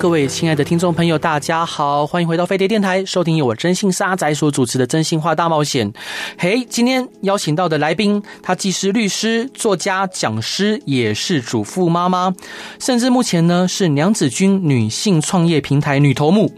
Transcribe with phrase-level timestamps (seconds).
[0.00, 5.92] 各位亲爱的听众朋友，大家好，欢迎回到飞碟电台，收听由我真心沙仔所主持的《真心话大冒险》。
[6.38, 12.32] 嘿，今天邀请到的来宾，她既是律师、作家、讲师，也是主妇妈妈，
[12.78, 16.50] 甚至目前呢是娘子军女性创业平台女头目。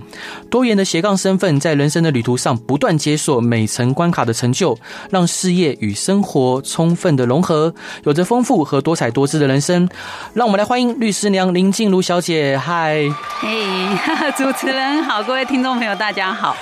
[0.48, 4.78] 多元的斜杠身份，在人生的旅途上不断解锁每层关卡的成就，
[5.10, 7.74] 让事业与生活充分的融合，
[8.04, 9.88] 有着丰富和多彩多姿的人生。
[10.32, 12.56] 让我们来欢迎律师娘林静茹小姐。
[12.56, 13.02] 嗨。
[13.40, 13.48] 嘿
[14.36, 16.56] 主持人好，各位听众朋友，大家好。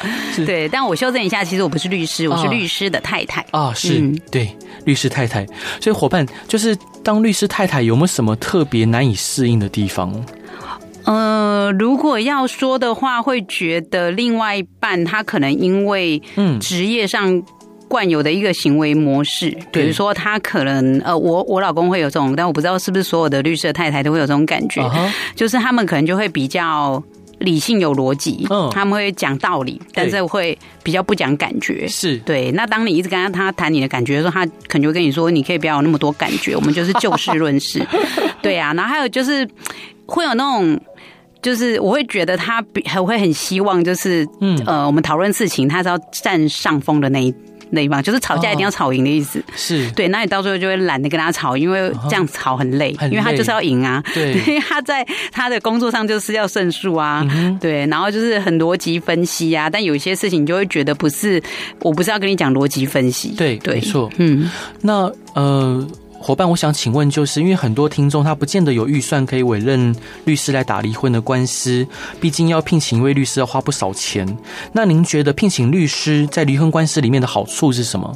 [0.46, 3.40] 对，但我修正一下，其实我不是律师，我是律师的太太。
[3.50, 5.44] 啊、哦，是、嗯、对，律师太太。
[5.80, 10.14] 所以伙伴，就是当律师太太有没有什么特别难以适应的地方？
[11.04, 17.42] 呃，如果要说的话，会觉得另外一半他可能因为嗯职业上。
[17.90, 25.12] 惯有的一个行为模式，比如说他可能呃，我我老公会有这种，但我不知道是不是所有的绿色太太都会有这种感觉，uh huh.
[25.34, 27.02] 就是他们可能就会比较
[27.40, 28.70] 理性有逻辑，uh huh.
[28.70, 32.52] 他们会讲道理，但是会比较不讲感觉，是对。
[32.52, 37.84] 那当你一直跟他他谈你的感觉的时候，他可能就会跟你说，你可以不要有那么多感觉，我们就是就事论事，
[38.40, 38.72] 对啊。
[38.74, 39.44] 然后还有就是
[40.06, 40.80] 会有那种，
[41.42, 47.34] 就是我会觉得他比还会很希望，就是嗯呃，我们讨论事情，他是要占上风的那一。
[47.70, 49.42] 累嘛，就是吵架一定要吵赢的意思。
[49.56, 54.02] 是、哦、对，那你到最后就会懒得跟他吵，因为这样吵很累，因为他就是要赢啊。
[54.14, 57.26] 对， 因为他在他的工作上就是要胜诉啊。
[57.30, 61.42] 嗯、对，然后就是很逻辑分析啊，但有些事情你就会觉得不是，
[61.80, 63.34] 我不是要跟你讲逻辑分析。
[63.36, 64.10] 对，对，没错。
[64.18, 64.50] 嗯，
[64.82, 65.86] 那呃。
[66.22, 71.86] 伙伴，我想请问，就是因为很多听众他不见得有预算可以委任律师来打离婚的官司，
[72.20, 74.38] 毕竟要聘请一位律师要花不少钱。
[74.72, 78.14] 那您觉得聘请律师在离婚官司里面的好处是什么？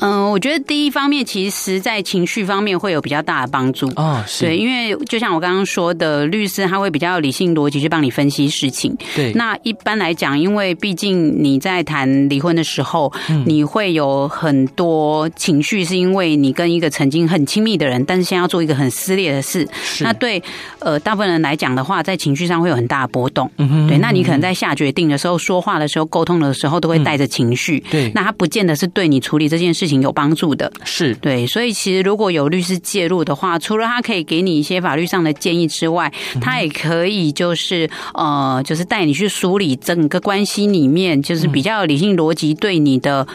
[0.00, 4.24] 嗯，我觉得第一方面，其实在情绪方面会有比较大的帮助啊。
[4.26, 8.96] 是，对，因为就像我刚刚说的，律师他会比较理性逻辑去帮你分析事情。
[9.14, 13.12] 对，那一般来讲，因为毕竟你在谈离婚的时候，
[13.46, 19.66] 你会有很多情绪，是因为你跟一个曾经很亲密的人，但是现在要做一个很撕裂的事。
[19.82, 20.42] 是，那对
[20.80, 23.50] 呃大部分人来讲的话，在情绪上会有很大的波动。
[23.56, 27.82] 嗯哼，对，那你可能在下决定的时候、说话的时候、沟通的时候，都会带着情绪。
[27.90, 43.26] 对，那他不见得是对你处理这件事情有帮助的，是对，所以其实如果有律师介入的话，除了他可以给你一些法律上的建议之外，他也可以就是呃，就是带你去梳理整个关系里面，就是比较理性逻辑对你的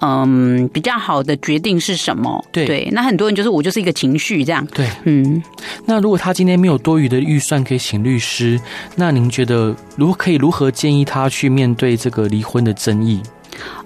[0.00, 2.44] 嗯、呃、比较好的决定是什么？
[2.52, 5.42] 对，对，那很多人就是我就是一个情绪这样，对，嗯。
[5.84, 8.60] 那如果他今天没有多余的预算可以请律师，
[8.96, 13.20] 那您觉得如果可以如何建议他去面对这个离婚的争议？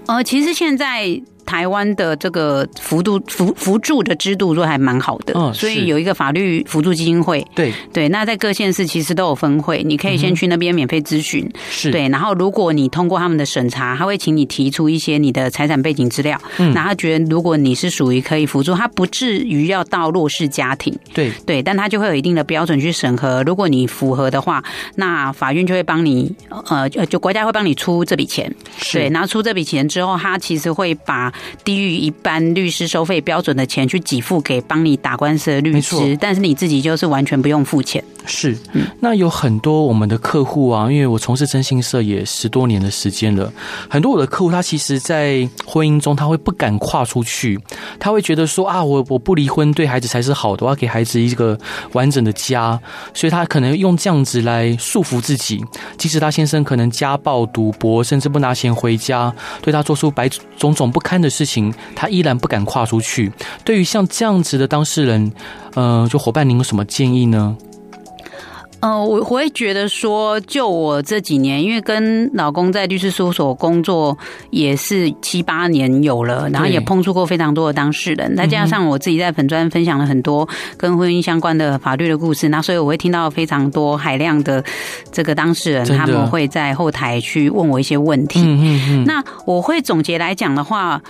[0.05, 1.21] 呃，其实现在。
[1.45, 7.45] 台湾的这个辅助辅辅助的制度都还蛮好的，哦、所以有一个法律辅助基金会。
[7.55, 11.49] 对对，那在各县市其实都有分会，你可以先去那边免费咨询。
[11.69, 16.39] 是、嗯、对，然后如果你通过他们的审查，他会请你提出一些你的财产背景资料。
[16.57, 20.97] 嗯，然后他觉得如果你是属于可以辅助，他不至于要到弱势家庭。
[21.13, 23.43] 对对，但他就会有一定的标准去审核。
[23.43, 24.63] 如果你符合的话，
[24.95, 26.33] 那法院就会帮你
[26.69, 28.53] 呃，就国家会帮你出这笔钱。
[28.91, 31.32] 对，然后出这笔钱之后，他其实会把
[31.63, 38.03] 低于一般律师收费标准的钱去给付给帮你打官司的律师，但是你自己就是完全不用付钱。
[38.25, 38.57] 是，
[39.01, 43.51] 那有很多我们的客户啊，因为我从事征信社也十多年的时间了，
[43.89, 47.59] 很多我的客户他其实，在婚姻中他会不敢跨出去，
[47.99, 51.57] 他会觉得说啊，我我不离婚对孩子才是好的，我要给孩子一个
[51.91, 52.79] 完整的家，
[53.13, 55.61] 所以他可能用这样子来束缚自己，
[55.97, 63.31] 即使他先生可能家暴、赌博，甚至不拿钱回家，对他做出百种种不堪的事情，他依然不敢跨出去。
[63.63, 65.31] 对于像这样子的当事人，
[65.73, 67.57] 呃，就伙伴，您有什么建议呢？
[68.83, 74.17] 呃，我我会觉得说，就我这几年，因为跟老公在律师事务所工作
[74.49, 80.45] 也是七八年有了，然后也碰触过非常多的当事人，再加上我自己在粉专分享了很多
[80.75, 84.61] 跟婚姻相关的法律的故事，那所以我会听到非常多海量的
[85.13, 88.41] 这个当事人，他们会在后台去问我一些问题。
[88.41, 89.03] 嗯嗯嗯。
[89.05, 91.01] 那我会总结来讲的话。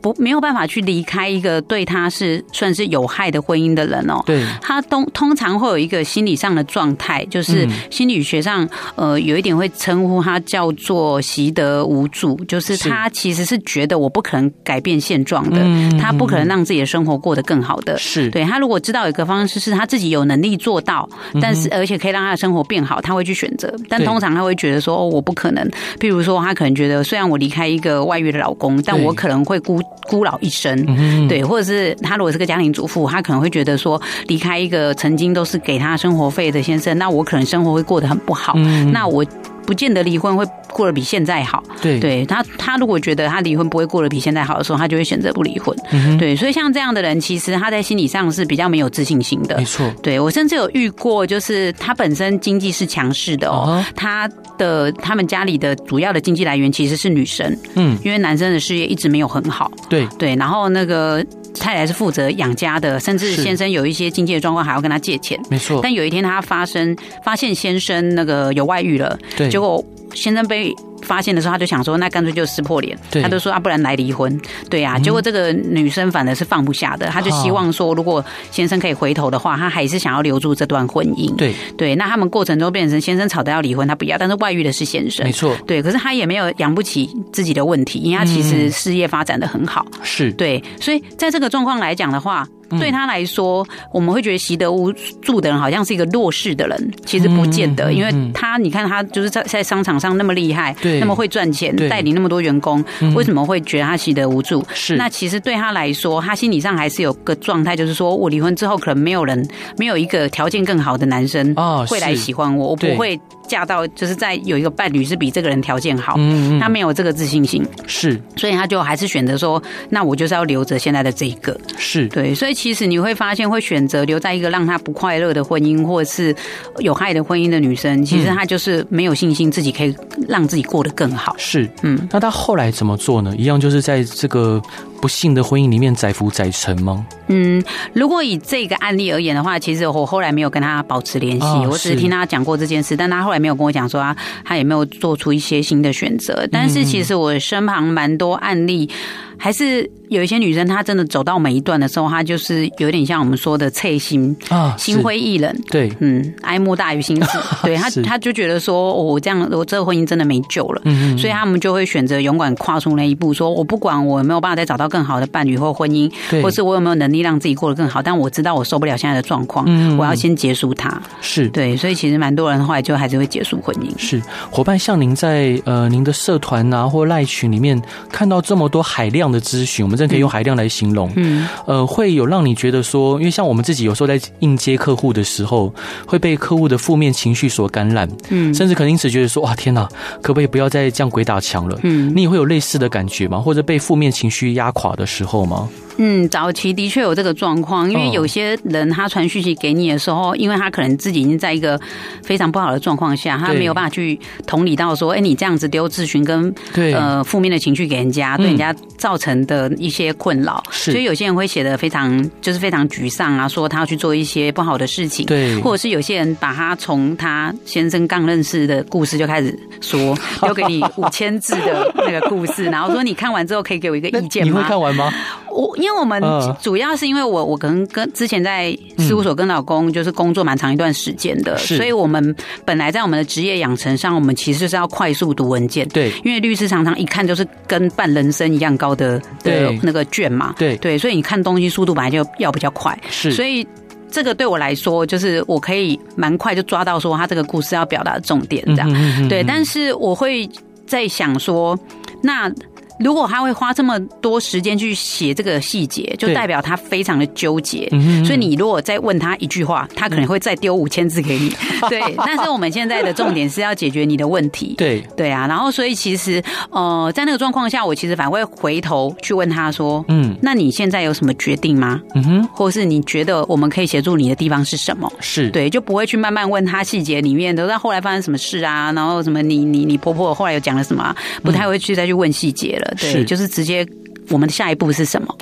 [0.00, 4.22] 不没有办法去离开一个对他是算是有害的婚姻的人哦。
[4.26, 15.60] 对，他通通常会有一个心理上的状态，就是心理学上呃有一点会称呼他叫做习得无助，就是他其实是觉得我不可能改变现状的，
[15.98, 17.98] 他不可能让自己的生活过得更好的。
[17.98, 21.08] 是对他如果知道有一个方式是他自己有能力做到，
[21.40, 23.74] 但是而且可以让他的生活变好，他会去选择。
[23.88, 29.80] 但通常他会觉得说哦我不可能，譬如说他可能觉得虽然我离开一个外遇的老公，但我可能会孤。
[30.02, 38.54] 孤老一生，对，或者是他如果是个家庭主妇，他可能会觉得说，离开一个曾经都是给他生活费的先生，那我可能生活会过得很不好，
[38.92, 39.24] 那我。
[39.66, 41.62] 不见得离婚会过得比现在好。
[41.82, 45.76] 对，对他，他如果觉得他离婚不会过得比现在好的时候，他就会选择不离婚。
[46.18, 49.56] 对，所以像这样的人，其实他在心理上是比较没有自信心的。
[49.58, 49.92] 没错。
[50.02, 57.56] 对，我甚至有遇过，就是他本身经济是强势的哦，他的他们家里的主要的经济来源其实是女生。
[57.74, 59.70] 嗯，因为男生的事业一直没有很好。
[59.88, 61.24] 对对，然后那个
[61.58, 65.38] 太太是负责养家的，甚至先生有一些经济的状况还要跟他借钱。
[65.50, 65.80] 没错。
[65.82, 69.18] 但有一天他发生发现先生那个有外遇了。
[69.36, 69.48] 对。
[69.56, 69.82] 结果
[70.12, 70.70] 先生被
[71.00, 74.38] 发现的时候，他就想说，那干脆就撕破脸，他就说啊，不然来离婚，
[74.68, 74.98] 对呀、啊。
[74.98, 81.34] 结果这个女生反而是放不下的，她就希望说，如果先生可以回头的话，她还是想要留住这段婚姻。
[81.36, 85.56] 对对，那他们过程中变成先生吵着要离婚，他不要，但是外遇的是先生，没错。
[85.66, 92.46] 对，可是他也没有养不起自己的问题，因为他其实事业发展的很好，是对，所以在这个状况来讲的话。
[92.70, 94.92] 对他来说，我们会觉得习得无
[95.22, 102.84] 助的人好像是一个弱势的人，其实不见得，因为他你看他就是在在商场上那么厉害，那么会赚钱，带领那么多员工，
[103.14, 104.64] 为什么会觉得他习得无助？
[104.74, 104.96] 是。
[104.96, 111.54] 那其实对他来说，他心理上还是有个状态，就是说我离婚之后，可能没有人，没有一个条件更好的男生
[111.88, 113.18] 会来喜欢我，我不会。
[113.46, 122.08] 嫁到就是在有一个伴侣是比这个人条件好，嗯，他没有这个自信心，是，所以他就还是选择说，那我就是要留着现在的这一个，是。
[122.08, 126.34] 对，所以其实你会发现，会选择留在一个让他不快乐的婚姻，或者是
[126.78, 129.94] 有害的婚姻的女生，其实她就是没有信心自己可以
[130.28, 133.34] 让自己过得更好，是，嗯，那他后来怎么做呢？
[133.36, 134.60] 一样就是在这个。
[135.00, 137.06] 不幸的婚姻里面载浮载沉吗？
[137.28, 137.62] 嗯，
[137.92, 146.48] 如果以这个案例而言的话，其实我后来没有跟他保持联系，哦、我只是听他讲过这件事，但他后来没有跟我讲说他他也没有做出一些新的选择。
[146.50, 148.88] 但是其实我身旁蛮多案例。
[149.38, 155.54] 还是有一些女生，她真的走到每一段的时候，她就是有点像我们说的“脆心”啊，心灰意冷。
[155.68, 157.38] 对，嗯，哀莫大于心死。
[157.62, 160.82] 对她，她就觉得说，我这样，我这个婚姻真的没救了。
[160.84, 166.10] 嗯，所以他们就会选择勇敢跨出那一步，说我不管我有没有办法再找到更好的伴侣或婚姻，
[166.42, 169.66] 或是我有没有能力让自己过得更好，但我知道我受不了现在的状况，
[169.96, 171.02] 我要先结束它。
[171.20, 173.90] 是对，所以其实蛮多人后来就还是会结束婚姻。
[173.98, 177.80] 是伙伴，像您在呃您的社团啊或赖群里面
[178.10, 181.10] 看到这么多海量的咨询，我们真的可以用海量来形容。
[181.16, 185.72] 嗯，呃，会有让你觉得说，因为像我们自己有时候在应接客户的时候，
[186.06, 188.08] 会被客户的负面情绪所感染。
[188.30, 189.88] 嗯，甚至可能因此觉得说，哇，天哪，
[190.22, 191.78] 可不可以不要再这样鬼打墙了？
[191.82, 193.38] 嗯，你也会有类似的感觉吗？
[193.38, 195.68] 或者被负面情绪压垮的时候吗？
[195.98, 201.80] 嗯，早期的确有这个状况，因为有些人他传讯息给你的时候，因为他可能自己已经在一个
[202.22, 224.52] 非常不好的状况下，他没有办法去同理到说，哎，你这样子丢咨询跟呃负面的情绪给人家，对人家造成的一些困扰，所以有些人会写的非常就是非常沮丧啊，说他要去做一些不好的事情，对，或者是有些人把他从他先生刚认识的故事就开始说， 留给你五千字的那个故事，然后说你看完之后可以给我一个意见吗？
[224.52, 225.12] 你会看完吗？
[225.56, 226.22] 我因为我们
[226.60, 235.88] 主要是因为我我可能跟之前在事务所跟老公就是工作蛮长一段时间的，所以我们本来在我们的职业养成上，我们其实就是要快速读文件。
[235.88, 240.54] 对，因为律师常常一看就是跟办人生一样高的的那个卷嘛。
[240.58, 242.96] 对对，所以你看东西速度本来就要比较快。
[243.08, 243.66] 是，所以
[244.10, 249.28] 这个对我来说，就是我可以蛮快就抓到说他这个故事要表达的重点这样。
[249.28, 250.48] 对，但是我会
[250.86, 251.78] 在想说
[252.22, 252.52] 那。
[252.98, 257.88] 如果他会花这么多时间去写这个细节，就代表他非常的纠结。
[258.24, 261.54] 所以你如果再问他一句话，他可能会再丢五千字给你。
[261.88, 264.74] 对，但是我们现在的重点是要解决你的问题。
[264.78, 265.46] 对，对啊。
[265.46, 272.00] 然后，所以其实呃，在那个状况下，我其实反而会回头去问他说：“嗯，那你现在有什么决定吗？
[272.14, 275.10] 嗯哼，或是你觉得我们可以协助你的地方是什么？
[275.20, 278.90] 是对，就不会去慢慢问他细节里面，都在后来发生什么事啊？
[278.92, 281.14] 然后什么你你你婆婆后来又讲了什么？
[281.42, 283.24] 不太会去再去问细节了。”对，是。
[283.24, 283.86] 就是直接
[284.30, 285.36] 我们的下一步是什么？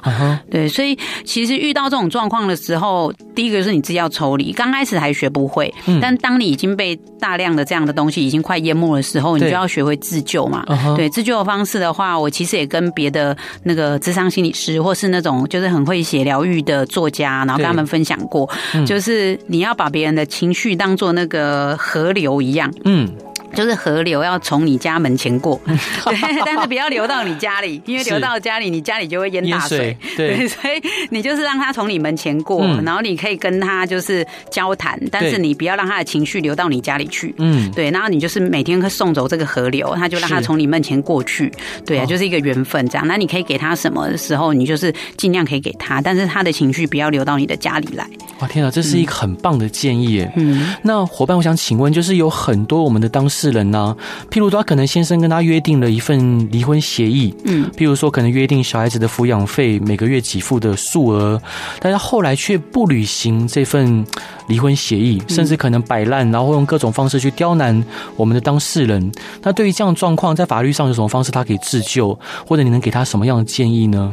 [0.51, 10.65] 对，所以其实遇到这种状况的时候，第一个是你自己要抽离，刚开始还学不会，嗯，但当你已经被大量的这样的东西已经快淹没的时候，你就要学会自救嘛。
[10.97, 18.49] 对，自救的方式的话，我其实也跟别的那个智商心理师，或是那种就是很会写疗愈的作家，然后跟他们分享过，
[18.87, 23.09] 就是你要把别人的情绪当做那个河流一样，嗯。
[23.55, 29.97] 就是河流要从你家门前过， 对，但是不要流到你家里， 因为流到家里，你家里就会淹大水。
[30.17, 37.35] 对，对， 所以你就是让他从你门前过，嗯，然后你可以跟他就是交谈，但是你不要让他的情绪流到你家里去。
[37.39, 41.53] 嗯，对，然后你就是每天会送走这个河流，他就让他从你门前过去。
[41.87, 43.07] 对啊，就是一个缘分这样。
[43.07, 48.09] 那你可以给他什么的时候，你就是尽量可以给他，但是他的情绪不要流到你的家里来。
[48.41, 50.33] 哇，天啊，这是一个很棒的建议耶。
[50.37, 53.97] 嗯，那伙伴，我想请问，就是有很多我们的当事人呢，
[54.31, 61.41] 譬如说，他可能先生跟他约定了一份离婚协议，嗯，譬如说，可能约定小孩子的抚养费每个月给付的数额，
[61.81, 64.05] 但是后来却不履行这份
[64.49, 67.85] 离婚协议，甚至可能摆烂，然后用各种方式去刁难
[68.17, 69.13] 我们的当事人。
[69.43, 74.13] 那对于这样的状况，在法律上有什么方式他可以自救，或者你能给他什么样的建议呢？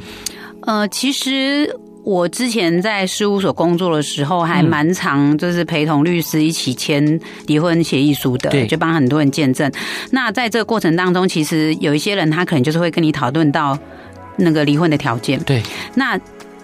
[0.61, 1.75] 呃，其实。
[2.03, 9.71] 我之前在事务所工作的时候，还蛮常就是陪同律师一起签离婚协议书的，对，就帮很多人见证。
[10.11, 13.77] 那在这个过程当中，其实有一些人他可能就是会跟你讨论到
[14.37, 15.61] 那个离婚的条件，对，
[15.95, 16.19] 那。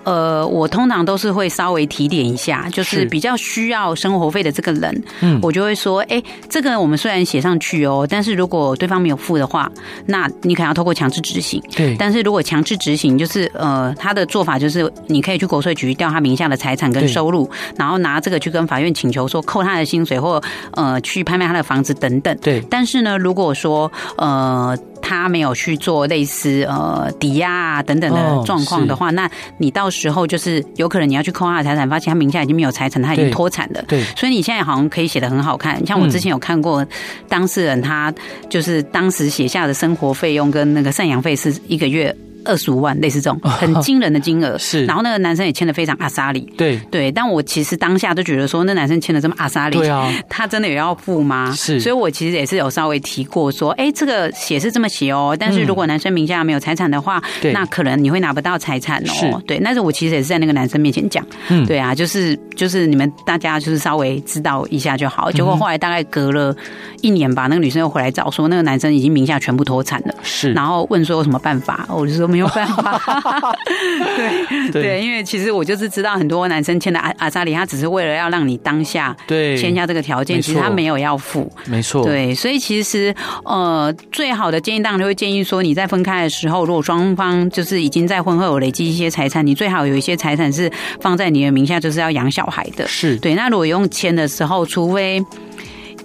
[0.08, 9.70] 呃，我通常都是会稍微提点一下，就是比较需要生活费的这个人，嗯，我就会说，哎，这个我们虽然写上去哦，但是如果对方没有付的话，
[10.06, 11.62] 那你可能要透过强制执行。
[11.76, 22.34] 对，但是如果强制执行，就是呃，他的做法就是你可以去国税局调他名下的财产跟收入，然后拿这个去跟法院请求说扣他的薪水或呃去拍卖他的房子等等。
[22.42, 24.78] 对，但是呢，如果说呃。
[25.02, 33.82] 他没有去做类似呃抵押啊等等的状况的话，哦，那你到时候就是有可能你要去扣他的财产，发现他名下已经没有财产，他已经脱产了。
[33.88, 36.86] 对，所以你现在好像可以写的很好看，像我之前有看过
[37.28, 38.14] 当事人，他
[38.50, 42.16] 就是当时写下的生活费用跟那个赡养费是一个月。
[42.48, 44.86] 二十五万，类似这种很惊人的金额， 是。
[44.86, 47.12] 然后那个男生也签的非常阿莎里，对对。
[47.12, 51.52] 但我其实当下都觉得说，那男生签的这么阿莎里，对啊，他真的有要付吗？
[51.56, 51.80] 是。
[51.80, 59.42] 所以我其实也是有稍微提过说，哎，这个写是这么写哦，但是如果男生名下没有财产的话，对，那可能你会拿不到财产哦。
[59.46, 59.60] 对。
[59.64, 65.32] 但是我其实也是在那个男生面前讲，嗯，对啊，就是就是你们大家就是稍微知道一下就好。
[65.32, 66.56] 结果后来大概隔了
[67.02, 70.54] 一年吧，那个女生又回来找说，那个男生已经名下全部脱产了，是。
[70.54, 72.28] 然后问说有什么办法，我就说。
[72.38, 73.56] 没有办法，
[74.16, 79.58] 对对，因为其实我就是知道很多男生签的阿阿扎里，他只是为了要让你当下对。
[79.58, 83.14] 签下这个条件，其实他没有要付，没错，对，所以其实
[83.44, 93.18] 呃，最好的建议当然就会建议说，你在分开的时候，如果双方就是已经在婚后有累积一些财产，你最好有一些财产是放在你的名下，就是要养小孩的，是。
[93.18, 93.34] 对。
[93.34, 95.24] 那如果用签的时候，除非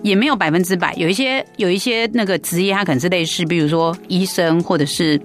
[0.02, 5.20] 也没有百分之百，有一些有一些那个职业，他可能是类似，比如说医生或者是。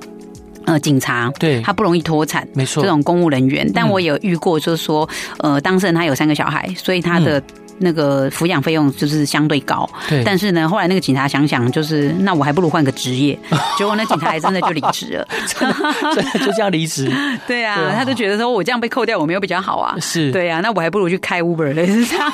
[0.67, 5.09] 呃，警察，对，他不容易脱产，没错，这种公务人员，但我有遇过，就是说，
[5.39, 7.41] 呃，当事人他有三个小孩，所以他的。
[7.79, 10.24] 那个抚养费用就是相对高，对。
[10.24, 13.38] 但是呢，后来那个警察想想，就是那我还不如换个职业。
[13.77, 15.27] 结果那警察还真的就离职了，
[16.15, 17.12] 真的就这样离职。
[17.48, 19.96] 对啊，他就觉得说我这样被扣掉，我没有比较好啊。
[20.00, 22.31] 是，对啊，那我还不如去开 Uber 类似这样。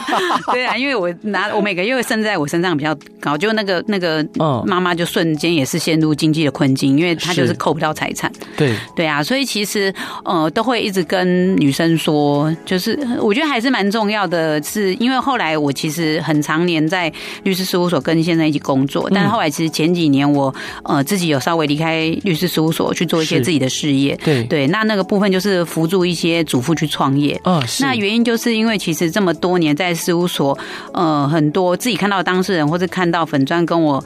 [0.54, 4.26] 对啊，因为我拿我每个月生在我身上比较高，就那个那个
[4.66, 8.32] 妈妈就瞬间也是陷入经济的困境，因为她就是扣不到财产。
[8.56, 15.33] 对对啊，所以其实呃都会一直跟女生说，就是我觉得还是蛮重要的，是因为后。
[15.34, 17.12] 后来我其实很常年在
[17.42, 27.42] 律师事务所跟先生一起工作，但是后来其实前几年我呃自己有稍微离开律师事务所去做一些自己的事业，对对，那那个部分就是辅助一些主妇去创业。
[27.46, 30.56] 嗯，那原因就是因为其实这么多年在事务所，
[30.94, 34.06] 呃，很多自己看到当事人或者看到粉砖跟我。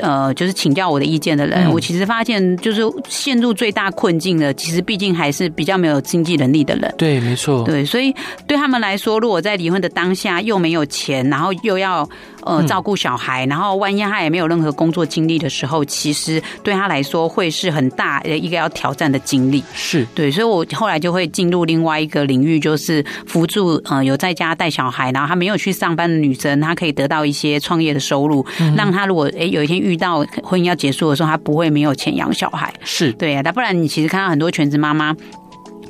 [0.00, 6.94] 呃，就是请教我的意见的人，我其实发现，就是陷入最大困境的，其实毕竟还是比较没有经济能力的人。
[6.96, 7.64] 对，没错。
[7.64, 8.14] 对，所以
[8.46, 12.08] 对他们来说，如果在离婚的当下又没有钱，然后又要。
[12.42, 19.62] 呃，照顾小孩，然后万一他也没有任何工作经历的时候，其实对他来说会是很大的一个要挑战的经历。
[19.74, 32.72] 是对，所以我后来就会进入另外一个领域，就是辅助呃有在家带小孩，然后他没有去上班的女生，她可以得到一些创业的收入，嗯、让她如果诶有一天遇到婚姻要结束的时候，她不会没有钱养小孩。
[32.82, 35.14] 是对啊，那不然你其实看到很多全职妈妈。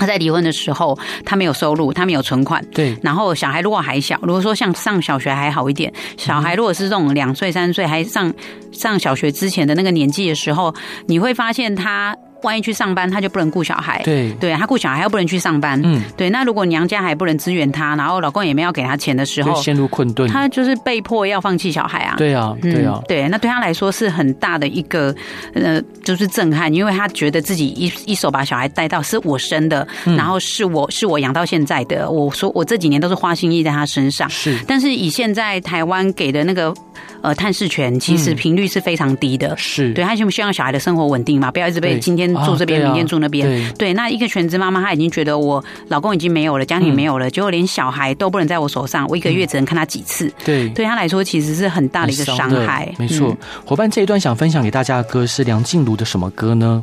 [0.00, 2.64] 他在离婚的时候，他没有收入，他没有存款。
[2.72, 2.96] 对。
[3.02, 8.32] 然后小孩如果还小，如果说像上小学还好一点，小孩如果是这种两岁三岁还上
[8.72, 10.74] 上小学之前的那个年纪的时候，
[11.06, 14.00] 你会发现他万一去上班，他就不能顾小孩。
[14.04, 15.80] 对，对他顾小孩又不能去上班。
[15.84, 16.30] 嗯，对。
[16.30, 20.28] 那如果娘家还不能支援他，然后老公也没有给他钱的时候，陷入困顿。
[20.28, 22.14] 他就是被迫要放弃小孩啊。
[22.16, 23.28] 对啊，对啊，对。
[23.28, 25.14] 那对他来说是很大的一个
[25.54, 32.10] 呃，就是震撼，因为他觉得自己一一手把小孩带到是我生的，然后是我是我养到现在的。
[32.10, 34.28] 我说我这几年都是花心意在他身上。
[34.30, 34.58] 是。
[34.66, 36.74] 但是以现在台湾给的那个
[37.22, 39.56] 呃探视权，其实频率是非常低的。
[39.56, 39.92] 是。
[39.92, 43.46] 对他希希望小孩的生活稳定嘛，不要一直被今天住这边，明天住那边。
[43.46, 50.32] 对，对，那一个全职妈妈，她已经觉得我老公已经没有了，家庭没有了，嗯、结果连小孩都不能在我手上，我一个月只能看他几次。
[50.44, 52.92] 对，对他来说其实是很大的一个伤害。
[52.98, 56.82] 没错，伙伴这一段想分享给大家的歌是梁静茹的什么歌呢？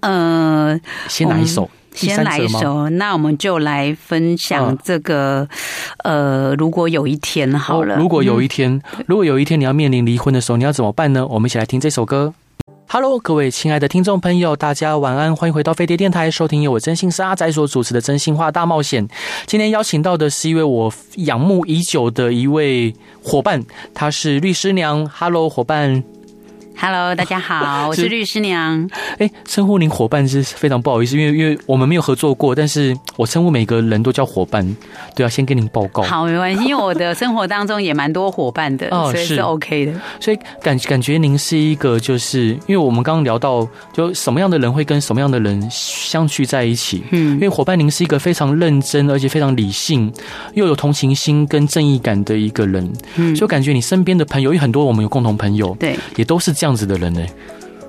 [0.00, 5.48] 呃，先来一首，先来一首，那我们就来分享这个。
[6.04, 11.26] 呃，如果有一天好了，如果有一天，如果有一天你要面临离婚的时候，你要怎么办呢？
[11.26, 12.34] 我们一起来听这首歌。
[12.88, 19.06] Hello，各位亲爱的听众朋友，大家晚安，欢迎回到飞碟电台，收听由我真心是阿仔所主持的《真心话大冒险》。
[19.46, 25.08] 今天邀请到的是一位我仰慕已久的一位伙伴，她是律师娘。
[25.08, 26.02] Hello，伙伴。
[26.84, 28.90] Hello，大家好， 我是律师娘。
[29.18, 34.66] 哎，称呼您伙伴是非常不好意思，因为因为我们没有合作过，但是我称呼每个人都叫伙伴，
[35.14, 36.02] 对啊，先跟您报告。
[36.02, 39.92] 好，没关系，因为我的生活当中也蛮多伙伴的，哦，所以是 OK 的。
[40.18, 47.04] 所以感感觉您是一个，就是因为我们刚刚聊到，就什么样的人会跟什么样的人相聚在一起。
[47.12, 50.12] 嗯，因为伙伴您是一个非常认真而且非常理性，
[50.54, 52.92] 又有同情心跟正义感的一个人。
[53.14, 56.71] 嗯，就感觉你身边的朋友有很多，我们有共同朋友，对，也都是这样。
[56.72, 57.20] 这样子的人呢？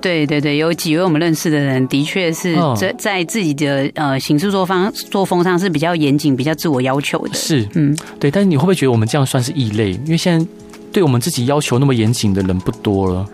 [0.02, 7.32] 对对对，有几位我们认识的人，的确是在在自己的呃行事作风作风上是比较严谨、比较自我要求的。
[7.32, 8.30] 是，嗯，对。
[8.30, 9.92] 但是你会不会觉得我们这样算是异类？
[9.92, 10.46] 因为现在
[10.92, 13.26] 对我们自己要求那么严谨的人不多了。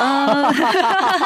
[0.00, 0.52] 呃，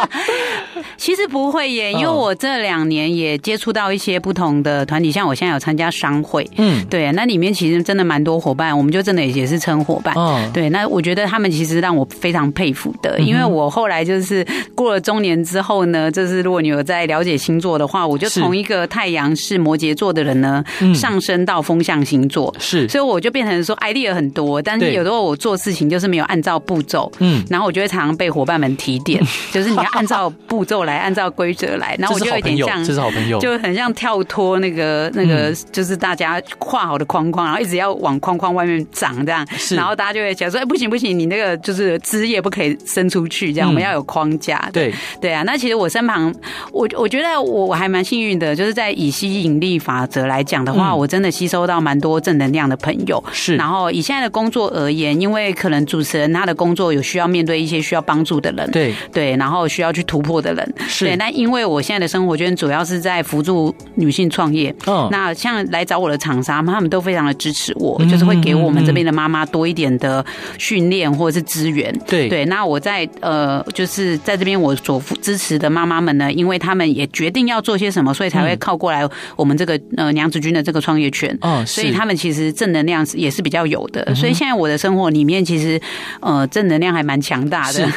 [0.97, 20.65] 其实不会耶，因为我这两年也接触到一些不同的团体，像我现在有参加商会，嗯，对，那里面其实真的蛮多伙伴，我们就真的也是称伙伴，嗯，对，那我觉得他们其实让我非常佩服的，因为我后来就是过了中年之后呢，就是如果你有在了解星座的话，我就从一个太阳是摩羯座的人呢，
[20.95, 31.97] 上升到风象星座，是，所以我就变成说 idea 很多，但是有时候我做事情就是没有按照步骤，嗯，然后我就会常常被伙伴们提点， 就是你要按照步骤来，按照规则来。
[31.99, 39.47] 然后我就有点像，这是好朋友，就很像跳脱那个那个，就是大家画好的框框，然后一直要往框框外面长这样。
[39.57, 44.69] 是，然后大家就会讲说，哎，不行不行，你那个就是枝叶不可以伸出去，这样我们要有框架。
[44.73, 46.35] 对对啊，那其实我身旁，
[46.73, 53.23] 我我觉得我我还蛮幸运的，就是在以吸引力法则来讲的话，我真的吸收到蛮多正能量的朋友。
[53.33, 58.71] 是，然后以现在的工作而言，因为可能主持人他的工作有需要面对一些需要帮助的人。
[58.71, 61.17] 对对，然后需要去突破的人，是对。
[61.17, 70.25] 那因为我现在的生活圈主要是在辅助女性创业，嗯，那像来找我的厂商，他们都非常的支持我，就是会给我们这边的妈妈多一点的
[70.59, 71.93] 训练或者是资源。
[72.07, 81.37] 对对，那我在呃，就是在这边我所支持的妈妈们呢，因为他们也决定要做些什么，所以才会靠过来我们这个呃娘子军的这个创业圈。
[81.41, 84.15] 嗯，所以他们其实正能量也是比较有的。
[84.15, 85.81] 所以现在我的生活里面其实
[86.21, 87.89] 呃正能量还蛮强大的。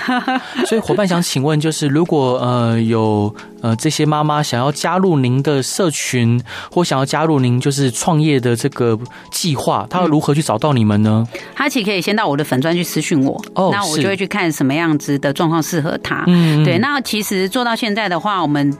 [0.65, 8.97] 所以伙伴想请问，就是如果呃有呃这些妈妈想要加入您的社群，或想要加入您就是创业的这个
[9.31, 11.27] 计划，她要如何去找到你们呢？
[11.55, 16.23] 她其实可以先到我的粉专去私讯我，哦，那我就会去看什么样子的状况适合她。
[16.27, 16.77] 嗯，对。
[16.79, 18.75] 那其实做到现在的话，我们。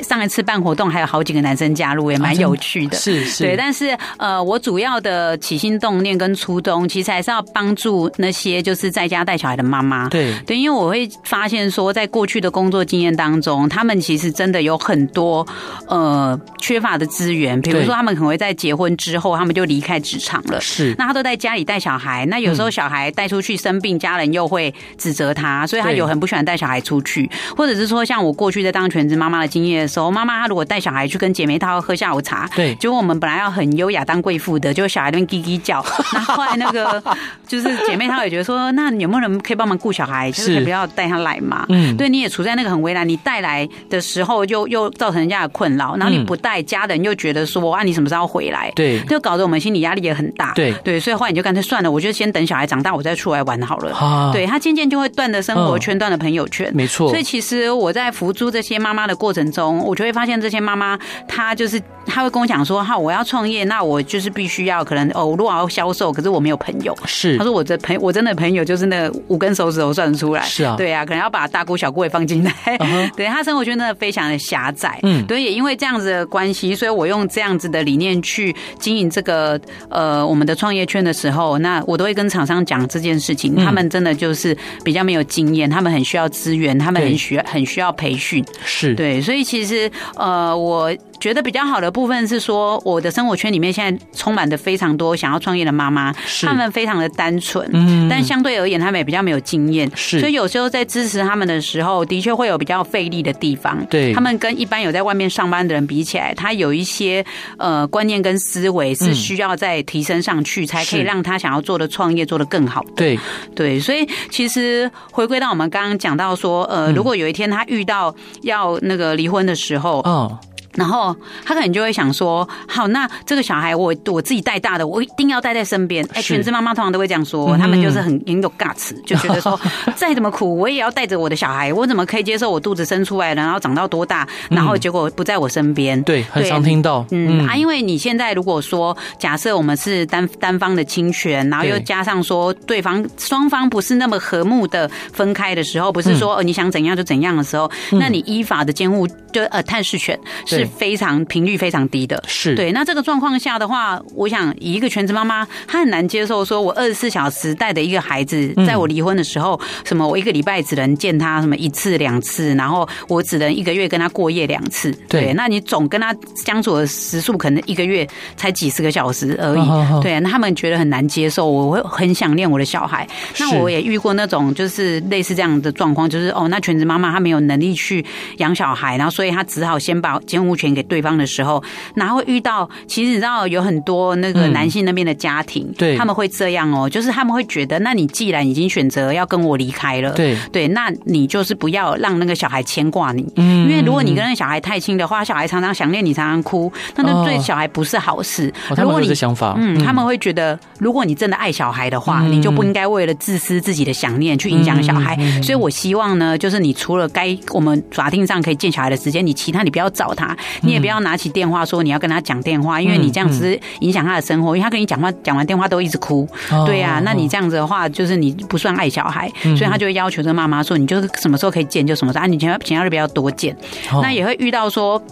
[0.00, 2.96] 上一次办活动还有好几个男生加入，也蛮有趣的。
[2.96, 3.56] 是是，对。
[3.56, 10.08] 但是呃，我主要的起心动念跟初衷，其实还是要帮助那些就是在家带小孩的妈妈。
[10.08, 15.46] 对对，因为我会发现说，在过去的工作经验当中，他们其实真的有很多
[15.88, 17.60] 呃缺乏的资源。
[17.60, 20.60] 比如说，他们可能会在结婚之后，他们就离开职场了。
[20.60, 20.94] 是。
[20.96, 29.81] 那他都在家里带小孩，那有时候小孩带出去生病，家人又会指责他，所以他有很不喜欢带小孩出去，或者是说，像我过去在当全职妈妈的经验。
[29.82, 37.02] 的时候，妈妈她如果带小孩去跟姐妹她要喝下午茶，对，结果我们本来要很优雅当贵妇的，结果小孩那边叽叽叫， 那后来那个
[37.46, 41.66] 就是姐妹她也觉得说，那有没有人可以帮忙顾小孩，就是不要带他来嘛？
[41.68, 48.70] 嗯，对，你也处在那个很为难，你带来的时候又又造成人家的困扰，然后你不带，家人又觉得说啊，你什么时候回来？
[48.74, 50.52] 对，就搞得我们心理压力也很大。
[50.54, 53.94] 对对，所以后来你就干脆算了，我就先等小孩长大，我再出来玩好了。
[53.94, 57.08] 啊，对他渐渐就会断了生活圈，断了朋友圈，没错。
[57.08, 59.71] 所以其实我在扶助这些妈妈的过程中。
[59.78, 73.10] 中，我就会发现这些妈妈，她就是她会跟我讲说，哈，我要创业，那我就是必须要可能哦，如果要销售，可是我没有朋友，是，她说我的朋我真的朋友就是那五根手指头算得出来，是啊，对啊，可能要把大姑小姑也放进来，uh -huh.
[73.16, 88.94] 对，她生活圈真的非常的狭窄，嗯，对，也因为这样子的关系，所以我用这样子的理念去经营这个呃我们的创业圈的时候，那我都会跟厂商讲这件事情，嗯，他们真的就是比较没有经验，他们很需要资源，他们很需要很需要培训，是。
[88.94, 90.90] 对，所以其实呃我。
[91.22, 103.86] 觉得比较好的部分是说，我的生活圈里面现在充满着非常多想要创业的妈妈，她们非常的单纯，嗯，但相对而言，她们也比较没有经验，是，所以有时候在支持他们的时候，的确会有比较费力的地方。
[103.86, 107.24] 对，他们跟一般有在外面上班的人比起来，他有一些
[107.56, 112.84] 呃观念跟思维是需要再提升上去，才可以让他想要做的创业做得更好。
[112.96, 113.16] 对，
[113.54, 120.51] 对，所以其实回归到我们刚刚讲到说，呃，如果有一天他遇到要那个离婚的时候，嗯。
[120.74, 126.06] 然后他可能就会想说：好，那这个小孩我我自己带大的，我一定要带在身边。
[126.14, 129.58] 哎，全职妈妈通常都会这样说，嗯、他们就是很很有 guts，就觉得说
[129.94, 131.72] 再怎么苦我也要带着我的小孩。
[131.72, 135.98] 我怎么可以接受我肚子生出来了，然后长到多大，然后结果不在我身边？
[136.00, 137.04] 嗯、对，很常听到。
[137.10, 150.61] 嗯啊，因为你现在如果说假设我们是单单方的侵权，然后又加上说对方双方不是那么和睦的分开的时候，不是说呃你想怎样就怎样的时候，嗯、那你依法的监护就呃探视权是。
[150.64, 152.72] 非常频率非常低的，是对。
[152.72, 164.90] 那这个状况下的话，我想以一个全职妈妈，她很难接受，说我二十四小时带的一个孩子，在我离婚的时候，什么我一个礼拜只能见他什么一次两次，然后我只能一个月跟他过夜两次。
[165.08, 170.02] 对，那你总跟他相处的时速可能一个月才几十个小时而已。
[170.02, 173.06] 对，那他们觉得很难接受，我会很想念我的小孩。
[173.38, 178.04] 那我也遇过那种就是类似这样的状况，就是哦，那全职妈妈她没有能力去
[178.38, 181.62] 养小孩，然后所以她只好先把监护权给对方的时候，
[181.94, 190.36] 然后遇到，其实你知道有很多那个男性那边的家庭，嗯、对，他们会这样哦，就是他们会觉得，那你既然已经选择要跟我离开了，对。
[190.50, 198.52] 对，那你就是不要让那个小孩牵挂你，嗯，因为如果你跟那个小孩太亲的话，小孩常常想念你，常常哭，那那对小孩不是好事。
[198.68, 205.16] 哦、如果你、哦、想法，嗯，他们会觉得，如果你真的爱小孩的话，嗯、你就不应该为了自私自己的想念去影响小孩。
[205.20, 216.28] 嗯、所以我希望呢，就是你除了该我们法定上可以见小孩的时间，你其他你不要找他，你也不要拿起电话说你要跟他讲电话，因为你这样子影响他的生活，因为他跟你讲话讲完电话都一直哭，
[216.66, 223.56] 对呀、啊，那你这样子的话，就是你不算爱小孩，所以他就会要求这个妈妈说，你就是什么时候可以见就什么时候啊，你请请要是比较多见，
[224.02, 225.02] 那也会遇到说。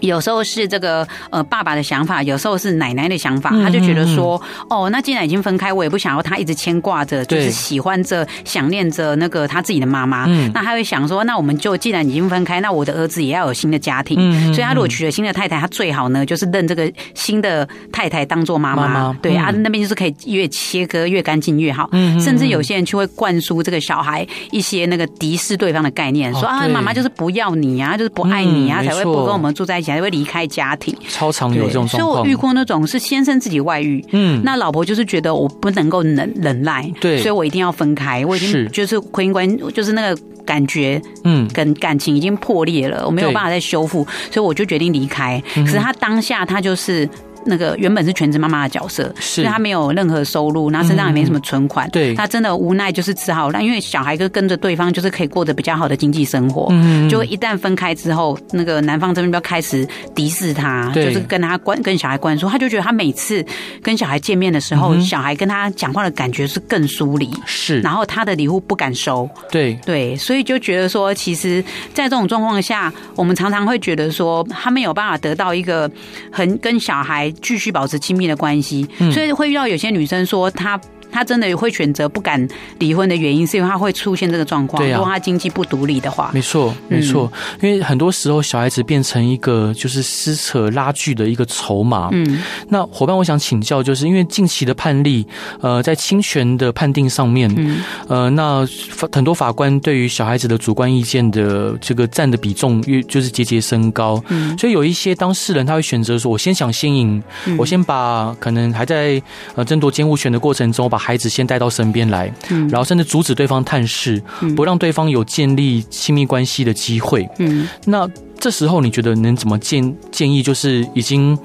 [0.00, 10.26] 有时候是这个呃爸爸的想法，有时候是奶奶的想法，他就觉得说，哦，那既然已经分开，我也不想要他一直牵挂着，就是喜欢着、想念着那个他自己的妈妈。
[10.54, 14.18] 那他会想说，那我们就既然已经分开，那我的儿子也要有新的家庭。
[14.54, 19.12] 所以他如果娶了新的太太，他最好呢就是认这个新的太太当做妈妈。
[19.20, 21.90] 对啊，那边就是可以越切割越干净越好。
[22.18, 29.89] 甚至有些人就会灌输这个小孩一些那个敌视对方的概念，说啊，妈妈就是不要你啊，就是不爱你啊，才会不跟我们住在一起。
[29.94, 32.14] 才会离开家庭，超常有这种状况。
[32.14, 38.24] 所以我遇过那种是先生自己外遇，嗯，那老婆就是觉得我不能够忍忍耐，对，所以我一定要分开。
[38.24, 45.42] 我已经就是婚姻关，就是那个感觉，嗯，跟感情已经破裂了，我没有办法再修复，所以我就决定离开。
[45.54, 47.08] 可是他当下他就是。
[47.44, 49.44] 那个原本是全职妈妈的角色，是。
[49.44, 56.68] 她没有任何收入，然后身上也没什么存款，对，她真的无奈，就是只好让，因为小孩跟跟着对方，就是可以过得比较好的经济生活。
[56.70, 63.44] 嗯，就一旦分开之后，那个男方这边就开始敌视他，就是跟他关跟小孩关说，他就觉得他每次
[63.82, 69.74] 跟小孩见面的时候，小孩跟他讲话的感觉是更疏离，是，然后他的礼物不敢收，对。
[69.86, 71.62] 对，所以就觉得说，其实，
[71.94, 75.90] 在这种状况下，我们常常会觉得说，他没有办法得到一个
[76.30, 77.29] 很跟小孩。
[77.32, 80.80] 继续保持亲密的关系，所以会遇到有些女生说她。
[81.10, 84.82] 他真的会选择不敢离婚的原因，是因为他会出现这个状况。
[84.82, 87.30] 对啊，如果他经济不独立的话，没错，没错。
[87.60, 92.08] 因为很多时候小孩子变成一个就是撕扯拉锯的一个筹码。
[92.12, 95.26] 嗯，那伙伴，我想请教，就是因为近期的判例，
[95.60, 98.64] 呃，在侵权的判定上面，嗯，呃，那
[99.10, 104.22] 很多法官对于小孩子的主观意见的这个占的比重越就是节节升高。
[104.28, 107.20] 嗯，所以有一些当事人他会选择说，我先想先赢，
[107.58, 109.20] 我先把可能还在
[109.56, 110.99] 呃争夺监护权的过程中把。
[111.00, 112.30] 孩子先带到身边来，
[112.68, 114.22] 然后甚至阻止对方探视，
[114.54, 117.26] 不让对方有建立亲密关系的机会。
[117.38, 118.06] 嗯，那
[118.38, 120.42] 这时候你觉得能怎么建建议？
[120.42, 121.36] 就是已经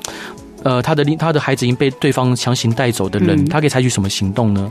[0.65, 4.67] 呃，他的他的孩子已经被对方强行带走的人，嗯、他可以采取什么行动呢？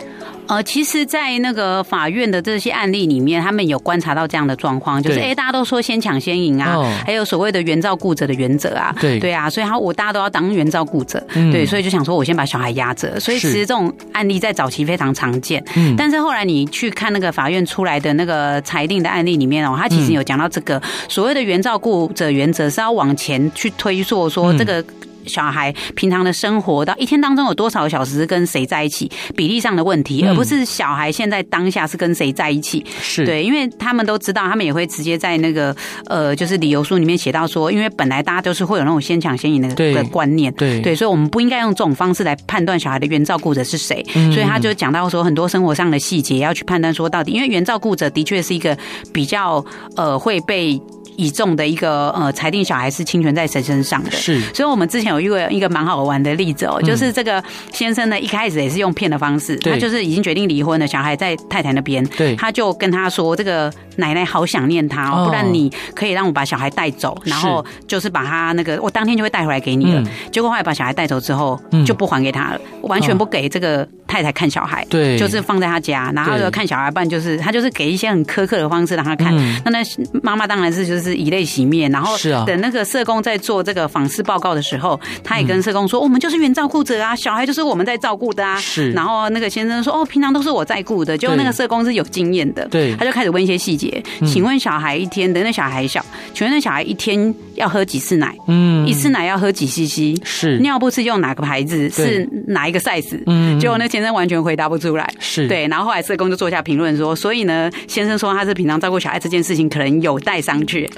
[0.49, 9.21] 呃，其实，在那个法院的这些案例里面，他们有观察到这样的状况，就是哎，大家都说先抢先赢啊，哦、还有所谓的原照顾者的原则啊，对。
[9.21, 24.85] 对啊，所以他我大家都要当原照顾者，嗯、对，所以就想说我先把小孩压着，所以其实这种案例在早期非常常见，嗯，但是后来你去看那个法院出来的那个裁定的案例里面哦，他其实有讲到这个所谓的原照顾者原则是要往前去推溯说这个。
[25.25, 32.85] 嗯小孩平常的生活到一天当中有多少个小时跟谁在一起，比例上的问题，而不是小孩现在当下是跟谁在一起。
[33.01, 33.25] 是。
[33.25, 35.75] 对，因为他们都知道，他们也会直接在那个
[36.07, 40.81] 呃，就是理由书里面写到说，因为本来大家都是会有那种先抢先赢的的观念，对。
[40.81, 44.05] 对，所以我们不应该用这种方式来判断小孩的原照顾者是谁。
[44.33, 48.77] 所以他就讲到说，很多生活上的细节要去判断说，到底因为原照顾者的确是一个
[49.13, 49.65] 比较
[49.97, 50.81] 呃会被。
[51.17, 70.03] 倚重的一个呃裁定小孩是侵权在谁身上的，是，所以我们之前有遇过一个蛮好玩的例子哦，就是这个先生呢一开始也是用骗的方式，他就是已经决定离婚了，小孩在太太那边，对，他就跟他说这个奶奶好想念他哦，不然你可以让我把小孩带走，然后就是把他那个我当天就会带回来给你了。
[70.31, 79.83] 结果后来把小孩带走之后就不还给他了，完全不给这个太太看小孩，对，就是放在他家，然后就看小孩，不然就是他就是给一些很苛刻的方式让他看，那那
[80.23, 81.15] 妈妈当然是就是。
[81.15, 82.15] 以泪洗面，然后
[82.45, 88.91] 等那个社工在做这个访视报告的时候，他也跟社工说：“我们就是原照顾者啊，小孩就是我们在照顾的啊。”是。
[88.91, 94.03] 然后那个先生说：“哦，平常都是我在顾的。”结果那个社工是有经验的，对，他就开始问一些细节。
[94.27, 98.35] 请问小孩一天，等那小孩小，请问那小孩一天要喝几次奶？
[98.47, 100.21] 嗯，一次奶要喝几 CC？
[100.25, 100.59] 是。
[100.59, 101.89] 尿布是用哪个牌子？
[101.91, 103.21] 是哪一个 size？
[103.27, 103.59] 嗯。
[103.59, 105.13] 结果那先生完全回答不出来。
[105.19, 105.49] 是。
[105.49, 110.89] 对，然后后来社工就做下评论说：“所以呢，先生说他是平常照顾小孩这件事情，可能有待商榷。”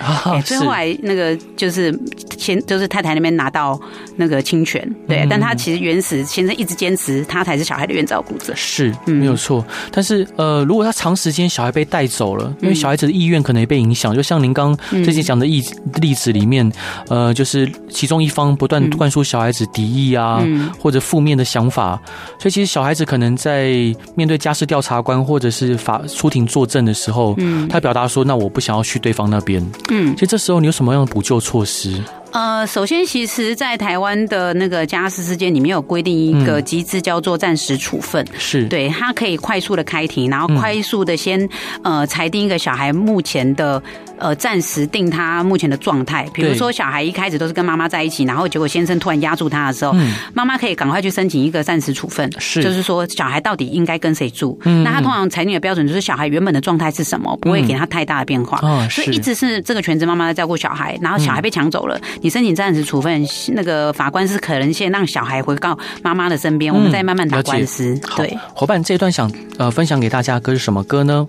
[0.45, 1.97] 所以后来那个就是
[2.38, 3.79] 先就是太太那边拿到
[4.16, 9.64] 那个侵权，对，但他其实原始先生一直坚持他才是小孩的原照顾者，是没有错。
[9.90, 15.62] 但是呃，如果他长时间小孩被带走了，因为小孩子的意愿可能也被影响，就像您刚最近讲的例
[16.01, 16.71] 例子里面，
[17.09, 20.43] 呃，就是其中一方不断灌输小孩子敌意啊，
[20.79, 22.01] 或者负面的想法，
[22.39, 23.73] 所以其实小孩子可能在
[24.15, 32.01] 面对家事调查官或者是法出庭作证的时候，嗯，他表达说，那我不想要去对方那边，嗯，其实这时候你有什么样的补救措施？
[32.33, 38.65] 呃，首先，其实，在台湾的那个家事事件里面有规定一个机制，叫做暂时处分，嗯、是。
[38.67, 41.49] 对，它可以快速的开庭，然后快速的先
[41.83, 43.83] 呃裁定一个小孩目前的
[44.18, 46.26] 呃暂时定他目前的状态。
[46.33, 49.94] 比如说，小孩一开始都是跟妈妈在一起，然后结果先生突然压住他的时候，
[50.35, 54.59] 妈妈可以赶快去申请一个暂时处分，是就是说小孩到底应该跟谁住？
[54.64, 58.61] 嗯、那他通常裁定的标准就是小孩原本的状态是什么，不会给他太大的变化。
[58.62, 62.00] 嗯、所以一直是这个全职妈妈在照顾小孩，然后小孩被抢走了。
[62.20, 67.94] 你申请暂时处分，那个法官是可能先让小孩回到妈妈的身边，我们再慢慢打官司。
[67.94, 71.26] 嗯、对，伙伴，这一段想呃分享给大家歌是什么歌呢？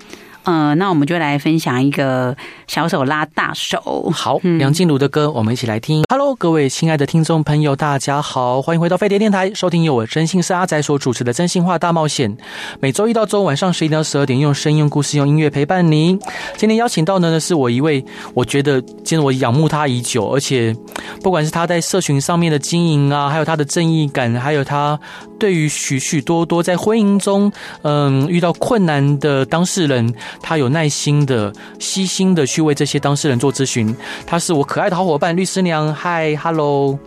[0.48, 2.34] 呃，那我们就来分享一个
[2.68, 4.10] 小手拉大手。
[4.14, 6.06] 好，梁静茹的歌，我们一起来听。
[6.10, 12.34] Hello，各位亲爱的听众朋友，大家好，欢迎回到飞碟电台，收听由我真心是阿仔所主持的《真心话大冒险》。
[12.80, 16.18] 每周一到周五晚上十一点到十二点，用声音、用故事、用音乐陪伴您。
[16.56, 20.74] 今天邀请到的呢，是我一位，我觉得今天我仰慕他已久，而且
[21.22, 24.98] 不管是他在社群上面的经营啊，还有他的正义感，还有他
[25.40, 27.52] 对于许许多多在婚姻中
[27.84, 30.14] 嗯遇到困难的当事人。
[30.42, 33.96] 他有耐心的、悉心的去为这些当事人做咨询。
[34.26, 35.94] 他是我可爱的好伙伴，律师娘。
[35.94, 36.98] 嗨，Hello，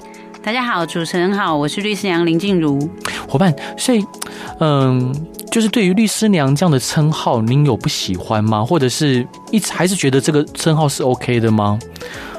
[0.42, 2.88] 大家好，主持人好，我是律师娘林静茹。
[3.28, 4.04] 伙伴，所以，
[4.58, 5.14] 嗯，
[5.50, 8.64] 就是对于律师娘这样的称号，您有不喜欢吗？
[8.64, 11.78] 或者是一直还是觉得这个称号是 OK 的吗？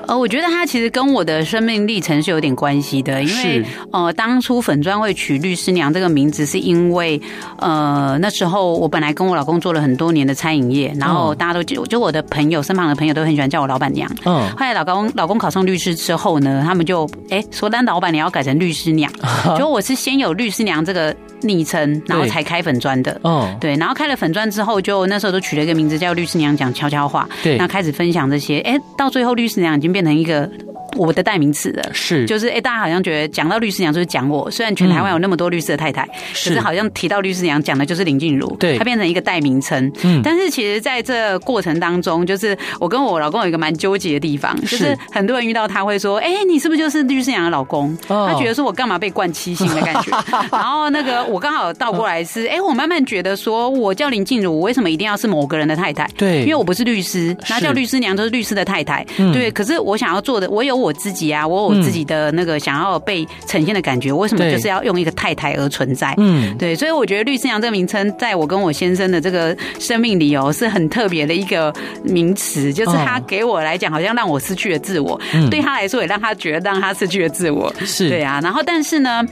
[0.08, 7.22] 呃，我觉得他其实跟我的生命历程是有点关系的，因为呃，当初粉专会取律师娘这个名字，是因为
[7.58, 14.10] 呃那时候我本来跟我老公做了很多年的餐饮业，然后大家都就就我的朋友身旁的朋友都很喜欢叫我老板娘。
[14.26, 19.12] 嗯，后来老公老公考上律师之后呢，他们就哎说，当老板娘要改成律师娘，
[19.58, 23.21] 就我是先有律师娘这个昵称，然后才开粉砖的。
[23.23, 27.30] 嗯，对，然后开了粉砖之后，就那时候都取了一个名字叫律师娘讲悄悄话。
[27.43, 29.91] 对，那开始分享这些，哎，到最后律师娘已经。
[29.91, 30.49] 变成一个
[30.97, 39.91] 我的代名词的，是就是哎，大家好像觉得讲到律师娘就是讲我，虽然全台湾有那么多律师的太太，可是好像提到律师娘讲的就是林静茹，对，她变成一个代名称。
[40.04, 47.97] 嗯，但是其实在这过程当中，就是我跟我老公有一个蛮纠结的地方，就是很多人遇到他会说，哎，你是不是就是律师娘的老公？
[48.08, 50.12] 他觉得说我干嘛被冠七星的感觉。
[50.51, 56.06] 然后那个我刚好倒过来是，哎，我慢慢觉得说我叫林静茹，我为什么一定要是某个人的太太？
[56.17, 59.06] 对，因为我不是律师，那叫律师娘就是律师的太太。
[59.32, 60.81] 对，可是我想要做的，我有。
[60.82, 66.13] 我自己啊，我有我自己的那个想要被呈现的感觉，为什么就是要用一个太太而存在？
[66.17, 78.39] 嗯，对，所以我觉得“律师娘”这个名称，在我跟我先生的这个生命里哦，是很特别的一个名词，就是他给我来讲，好像让我失去了自我，对他来说也让他觉得让他失去了自我，是对啊。
[78.41, 79.24] 然后，但是呢。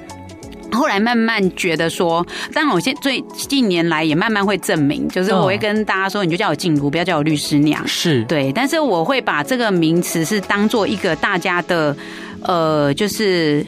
[0.71, 8.51] 后来慢慢觉得说，当然我现最近年来也慢慢会证明，就是我会跟大家说，你就叫我静茹，不要叫我律师娘，是对。
[8.51, 11.95] 但是我会把这个名词是当做一个大家的，
[12.43, 13.65] 呃，就是。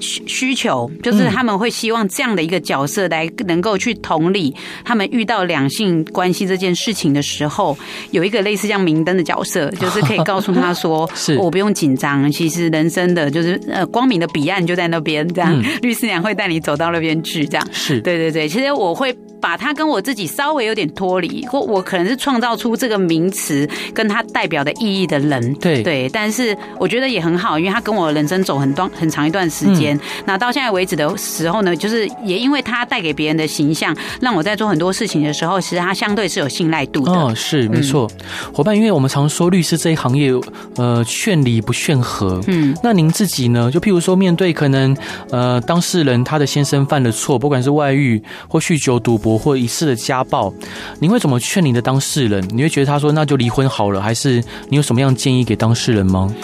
[0.00, 7.76] 需需求就是他们会希望这样的一个角色来能够去同理他们遇到两性关系这件事情的时候，
[8.10, 17.46] 有一个类似像明灯的角色， 就是可以告诉他说：“是我不用紧张，其实人生的就是呃光明的彼岸就在那边。”这样， 律师娘会带你走到那边去。
[17.46, 19.16] 这样是对对对，其实我会。
[19.38, 37.12] 把它跟我自己稍微有点脱离，或我可能是创造出这个名词跟它代表的意义的人，对对，但是我觉得也很好，因为他跟我人生走很多很长一段时间，嗯、那到现在为止的时候呢，就是也因为他带给别人的形象，让我在做很多事情的时候，其实他相对是有信赖度的。
[37.12, 38.10] 哦，是没错，
[38.52, 40.32] 伙伴，因为我们常说律师这一行业，
[40.76, 43.70] 呃，劝离不劝和，嗯，那您自己呢？
[43.70, 44.96] 就譬如说，面对可能
[45.30, 49.36] 呃当事人他的先生犯了错，不管是外遇或酗酒赌博。
[49.36, 50.52] 或疑似的家暴，
[50.98, 52.42] 你会怎么劝你的当事人？
[52.52, 56.34] 你会觉得他说那就离婚好了，还是你有什么样建议给当事人吗？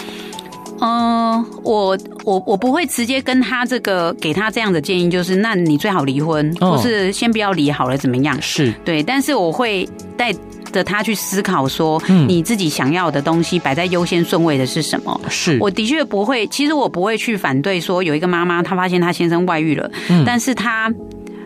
[0.85, 8.39] 嗯、呃，我我我不会直接跟他这个给他这样的建议，就是那你最好离婚，或是先不要离好了，怎么样？
[8.41, 10.33] 是对，但是我会带
[10.73, 15.21] 着他去思考说，你自己想要的东西摆在优先顺位的是什么？
[15.29, 20.91] 是，我的确不会，其实我不会去反对说有一个妈妈她发现她先生外遇了，嗯、但是她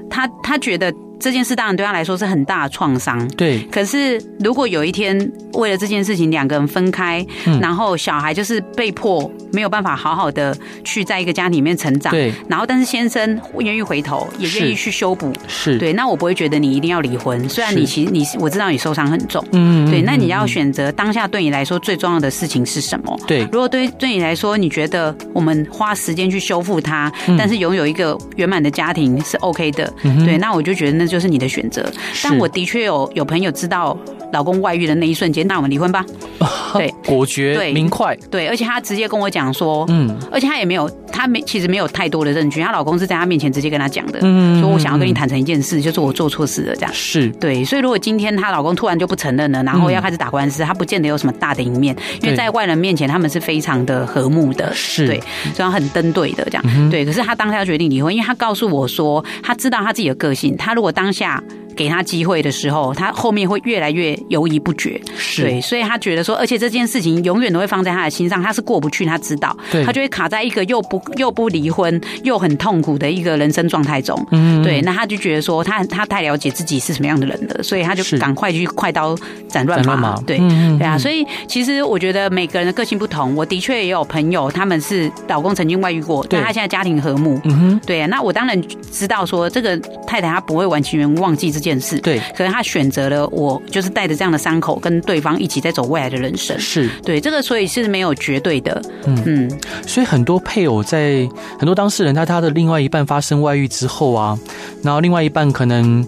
[0.10, 0.92] 她她觉得。
[1.20, 3.60] 这件事当然对他来说是很大的创伤，对。
[3.72, 12.32] 可是如果有一天为了这件事情两个人分开，嗯，然后小孩就是被迫没有办法好好的去在一个家庭里面成长，对。
[12.48, 15.92] 然后但是先生愿意回头，也愿意去修补，是对。
[15.94, 20.04] 那我不会觉得你一定要离婚，虽然你其实你我知道你受伤很重，嗯，对。
[20.04, 23.20] 那你要选择当下对你来说最重要的事情是什么？
[23.26, 23.42] 对。
[23.52, 29.92] 如果对对你来说，你觉得我们花时间去修复它，但是拥有一个圆满的家庭是 OK 的，
[30.24, 30.38] 对。
[30.38, 31.07] 那我就觉得那。
[31.08, 31.86] 就是你的选择，
[32.24, 33.98] 但我的确有有朋友知道
[34.34, 36.06] 老公外遇的那一瞬间，那我们离婚吧。
[36.74, 46.92] 对，果决，对，明快，对，而且他直接跟我讲说，嗯，而且他也没有，他没，其实没有太多的证据，她老公是在她面前直接跟她讲的，嗯，说我想要跟你坦诚一件事，就是我做错事了，这样。
[46.94, 47.28] 是。
[47.40, 55.08] 对，所以如果今天她老公突然就不承认了，然后要开始打官司，他不见得有什么大的赢面，因为在外人面前他们是非常的和睦的，是。
[55.08, 55.20] 对，
[55.56, 61.44] 所以很登对的这样，对，可是她当下决定离婚，因为她告诉我说，她知道她自己的个性，她如果当下。
[61.78, 65.00] 给他机会的时候，他后面会越来越犹豫不决。
[65.16, 74.28] 是对，所以他觉得说，而且这件事情永远都会放在他的心上，他是过不去，他知道，对他就会卡在一个又不又不离婚又很痛苦的一个人生状态中。
[74.32, 79.16] 嗯，对，那他就觉得说他，他他太了解自己是什么样的人了，所以他就赶快去快刀
[79.48, 80.20] 斩乱麻。
[80.26, 80.40] 对，
[80.80, 87.40] 对啊，所以其实我觉得每个人的个性不同，我的确也有朋友，他们是老公曾经外遇过，但他现在家庭和睦。
[87.44, 88.60] 嗯哼，对啊，那我当然
[88.92, 91.67] 知道说这个太太她不会完全忘记自己。
[91.68, 96.58] 件事对，可能他选择了我，就是带着这样的伤口跟对方一起在走未来的人生。
[96.60, 98.82] 是对这个，所以是没有绝对的。
[99.06, 101.28] 嗯嗯，所以很多配偶在
[101.60, 104.38] 很多当事人，他他的另外一半发生外遇之后啊，
[104.84, 106.00] 然后另外一半可能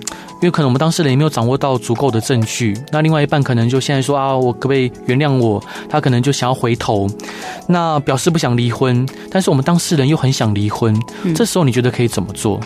[0.41, 5.61] 因为可能我们当事人也没有掌握到足够的证据，那另外一半可能就现在说啊，我可不可以原谅我？
[5.89, 7.09] 他可能就想要回头，
[7.67, 12.59] 那表示不想离婚，但是我们当事人又很想离婚，嗯，这时候你觉得可以怎么做？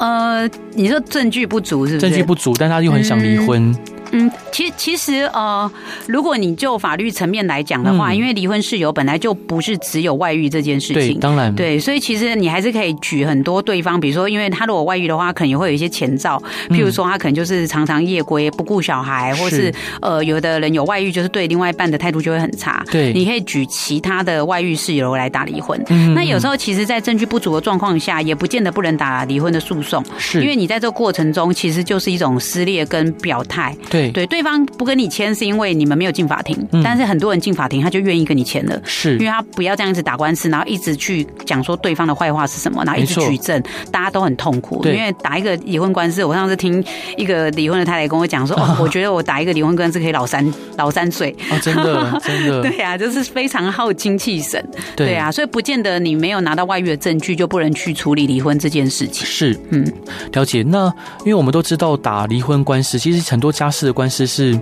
[0.00, 2.08] 呃，你说证据不足是不是？
[2.08, 3.70] 证据不足，但他又很想离婚。
[3.70, 3.76] 嗯
[4.12, 5.70] 嗯，其其实呃，
[6.06, 11.54] 如果你就法律层面来讲的话，嗯、因为离婚事由本来就不是只有外遇这件事情，对，当然。
[11.54, 22.84] 对，所以其实你还是可以举很多对方，比如说，因为他如果外遇的话，可能也会有一些前兆，譬如说他可能就是常常夜归、不顾小孩，或是呃，有的人有外遇，就是对另外一半的态度就会很差。
[22.90, 25.80] 对，你可以举其他的外遇事由来打离婚。
[25.88, 30.40] 嗯，那有时候其实，在证据不足的状况下，也不见得不能打离婚的诉讼，是。
[30.40, 33.76] 因为你在这个过程中，其实就是一种撕裂跟表态。
[33.90, 33.99] 对。
[34.00, 34.10] 对。
[34.12, 39.12] 对，对方不跟你签是因为你们没有进法庭，嗯、但是很多人进法庭，他就愿意跟你签了，是。
[39.14, 44.84] 因为他不要这样子打官司，然后一直去讲说对方的坏话是什么，然后一直举证，大家都很痛苦。
[44.84, 46.82] 因为打一个离婚官司，我上次听
[47.16, 50.44] 一个离婚的太太跟我讲说， 哦，我觉得我打一个离婚官司可以老三
[50.76, 54.64] 老三岁，哦，真的 真的，对啊，就是非常耗精气神，
[54.96, 59.26] 对啊，所以不见得你没有拿到外遇的证据就不能去处理离婚这件事情。
[59.26, 59.84] 是，嗯，
[60.32, 60.62] 了解。
[60.62, 60.86] 那
[61.20, 63.89] 因为我们都知道打离婚官司，其实很多家事。
[63.90, 64.58] 的官司是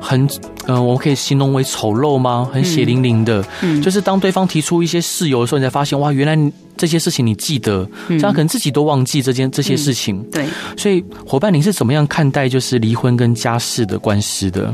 [0.00, 0.24] 很，
[0.66, 2.48] 嗯、呃，我们可以形容为丑陋吗？
[2.52, 3.44] 很血淋淋的。
[3.60, 10.16] 嗯，就是当对方提出一些事由的时候，你才发现哇，原来这些事情你记得，这样可能自己都忘记这件这些事情。
[10.16, 14.72] 嗯、对，所以伙伴，您是怎么样看待就是离婚跟家事的官司的？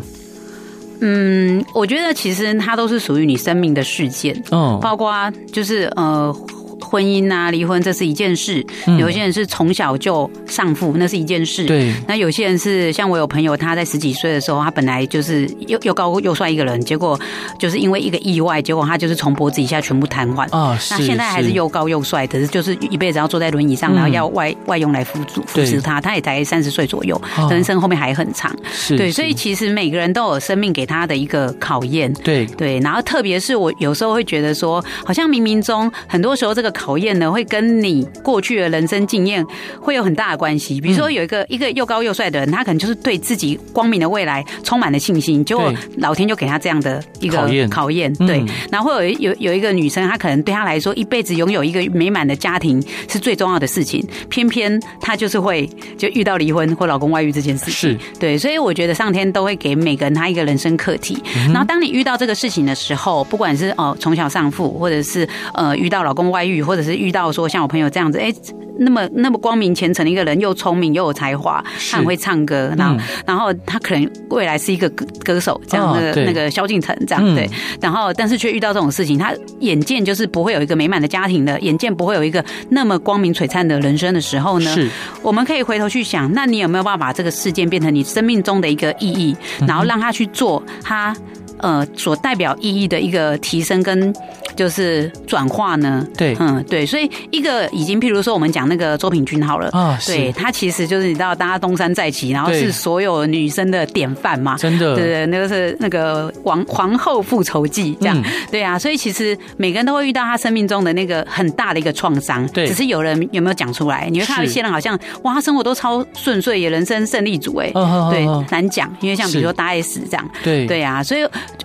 [1.00, 5.12] 嗯，我觉得其实它都是属于你生命的事件，嗯，包括
[5.52, 6.34] 就是呃。
[6.80, 8.64] 婚姻啊，离婚这是一件事。
[8.98, 11.64] 有些人是从小就丧父，那是一件事。
[11.64, 11.92] 对。
[12.06, 17.18] 那有些人是像我有朋友，他在十几岁的时候，他本来就是又又高又帅一个人，结果
[17.58, 20.42] 就是因为一个意外，结果他就是从脖子以下全部瘫痪。
[20.56, 26.00] 啊，那现在还是又高又帅，可是就是一辈子要坐在轮椅上，然后要外外佣来辅助扶持他。
[26.00, 27.20] 他也才三十岁左右，
[27.50, 28.54] 人生后面还很长。
[28.70, 28.96] 是。
[28.96, 32.12] 对，所以其实每个人都有生命给他的一个考验。
[32.22, 32.78] 对对。
[32.80, 36.65] 然后特别是我有时候会觉得说，好像冥冥中很多时候这个。
[36.70, 39.44] 考验呢，会跟你过去的人生经验
[39.80, 40.80] 会有很大的关系。
[40.80, 47.68] 比如说，有一个一个又高又帅的人，他可能就是对自己光明的未来充满了信心，结果老天就给他这样的一个考验。
[47.70, 57.72] 考验对，然后会有有有一个女生，她可能对她来说，一辈子拥有一个美满的家庭是最重要的事情，偏偏她就是会就遇到离婚或老公外遇这件事情。
[57.72, 61.22] 是对，所以我觉得上天都会给每个人他一个人生课题。
[61.48, 68.32] 然后当你遇到这个事情的时候，不管是哦从小丧父，或者是呃遇到老公外遇，或者是遇到说像我朋友这样子，哎，
[68.78, 77.48] 那么那么光明前程的一个人，又聪明又有才华，他很会唱歌，然后然后他可能未来是一个歌歌手，这样的那个萧敬腾这样对，
[77.80, 84.88] 然后但是却遇到这种事情，他眼见就是不会有一个美满的家庭的，眼见不会有一个那么光明璀璨的人生的时候呢，是。
[85.22, 89.36] 我们可以回头去想，那你有没有办法把这个事件变成你生命中的一个意义，
[89.66, 91.16] 然后让他去做他
[91.59, 94.14] 呃所代表意义的一个提升跟。
[94.57, 114.09] 就是转化呢，对，嗯，对，所以一个已经，譬如说我们讲那个周品君好了，啊，对，他其实就是你知道，大家东山再起，然后是所有女生的典范嘛，真的，对对，那个是那个王皇后复仇记这样，对啊，所以其实每个人都会遇到他生命中的那个很大的一个创伤，对，只是有人有没有讲出来？
[114.11, 117.70] 你会看到一些人好像哇，他生活都超顺遂，也人生胜利组哎，
[118.11, 120.66] 对，难讲，因为像比如说大 S 这样，对。
[120.66, 121.20] 对啊，所以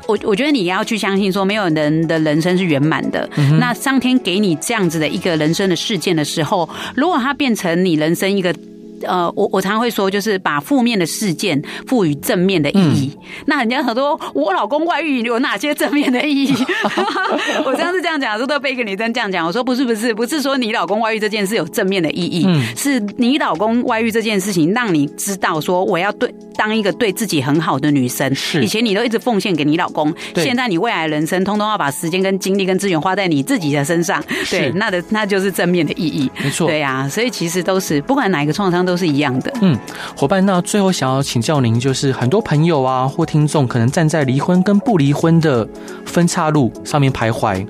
[0.08, 2.82] 我我觉得你要去相信说，没有人的人生是圆。
[2.82, 3.30] 满的，
[3.60, 8.54] 那上天给你这样子的一个人生的事件的时候，如果它变成你人生一个。
[9.08, 13.12] 呃，我我常常会说，就是把负面的事件赋予正面的意义。
[13.16, 16.54] 嗯、那人家很多，我老公外遇有哪些正面的意义？
[17.66, 19.46] 我上次这样讲，说都被一个女生这样讲。
[19.46, 28.34] 我说不是不是不是说你老公外遇这件事有正面的意义，嗯、是你老公外遇这件事情让你知道说我要对当一个对自己很好的女生。
[28.36, 34.24] 是以前你都一直奉献给你老公，现在你未来人生通通要把时间跟精力跟资源花在你自己的身上。
[34.50, 36.30] 对，那的那就是正面的意义。
[36.44, 38.91] 没错，对呀、啊，所以其实都是不管哪一个创伤都。
[38.92, 39.52] 都是一样的。
[39.62, 39.78] 嗯，
[40.18, 45.66] 伙伴，那最后想要请教您，就是很多朋友啊或听众可能站在离婚跟不离婚的
[46.06, 47.66] 分岔路上面徘徊，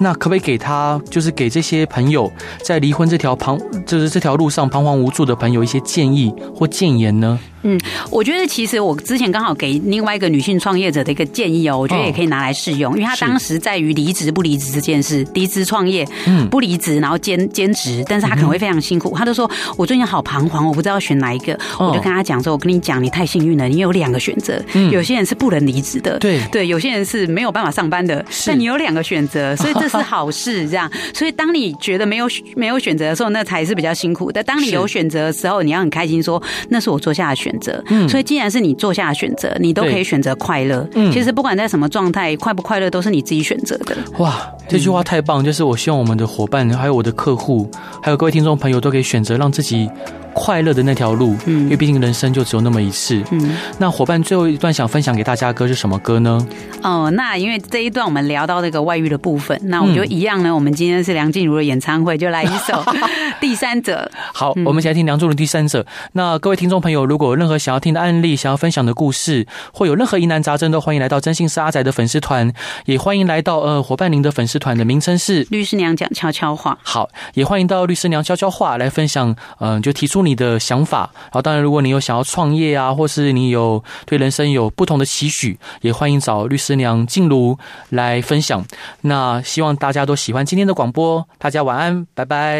[0.00, 2.30] 那可不可以给他，就是给这些朋友
[2.62, 7.38] 在离婚这条旁，就是这条路上彷徨无助的朋友一些建议或建言呢？
[7.66, 7.78] 嗯，
[8.10, 19.12] 我觉得其实我之前刚好给另外一个女性创业者的一个建议哦，我觉得也可以拿来试用，因为她当时在于离职不离职这件事，离职创业，嗯，不离职然后兼兼职，但是她可能会非常辛苦。
[19.16, 24.62] 她就说：“我最近好彷徨，我不知道选哪一个。”我就跟她讲说：“我跟你讲，你太幸运了，你有两个选择。
[24.92, 30.68] 有些人是不能离职的，对对，有些人是没有办法上班的，但你有两个选择，所以这是好事。
[30.68, 34.40] 这样， 所以当你觉得没有没有选择的时候，那才是比较辛苦的。
[34.44, 40.86] 当你有选择的时候，你要很开心，说那是我做下的选择。”选择，嗯，所以既然是你做下的选择，你都可以选择快乐。
[40.94, 43.96] 嗯，其实不管在什么状态，快不快乐都是你自己选择的。
[44.18, 44.34] 哇，
[44.68, 45.42] 这句话太棒！
[45.44, 47.70] 就是我希望我们的伙伴，还有我的客户，
[48.02, 49.88] 还有各位听众朋友，都可以选择让自己。
[50.36, 53.56] 快乐的那条路，嗯，因为毕竟人生就只有那么一次，嗯。
[53.78, 56.46] 那伙伴最后一段想分享给大家的歌是什么歌呢？
[56.82, 60.54] 哦，那因为这一段我们聊到那个外遇的部分，那我们就一样呢。
[60.54, 62.74] 我们今天是梁静茹的演唱会，就来一首
[63.40, 64.08] 《第三者》。
[64.34, 65.80] 好，我们先来听梁静茹的《第三者》。
[66.12, 72.52] 那各位听众朋友，如果有任何想要听的案例、想要分享的故事，或有任何疑难杂症，都欢迎来到真心是阿仔的粉丝团，
[72.84, 76.76] 也欢迎来到呃伙伴您的粉丝团的名称是律师娘讲悄悄话。
[76.82, 79.30] 好，也欢迎到律师娘悄悄话来分享，
[79.60, 87.56] 嗯、呃，就提出你的想法，然后当然，如果你有想要创业啊，或是你有对人生有不同的期许，也欢迎找律师娘静茹
[87.90, 88.64] 来分享。
[89.02, 92.54] 那希望大家都喜欢今天的广播，大家晚安，拜拜。